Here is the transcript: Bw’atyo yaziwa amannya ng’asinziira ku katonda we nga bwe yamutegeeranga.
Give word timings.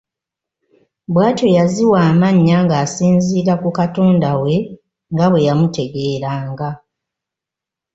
Bw’atyo 1.11 1.47
yaziwa 1.57 1.99
amannya 2.09 2.57
ng’asinziira 2.65 3.53
ku 3.61 3.69
katonda 3.79 4.29
we 4.41 4.55
nga 5.13 5.25
bwe 5.31 5.45
yamutegeeranga. 5.47 6.69